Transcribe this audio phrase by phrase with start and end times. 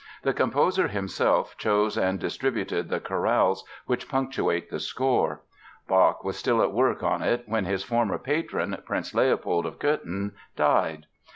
[0.23, 5.41] The composer himself chose and distributed the chorales which punctuate the score.
[5.87, 10.31] Bach was still at work on it when his former patron, Prince Leopold of Cöthen,
[10.55, 11.05] died.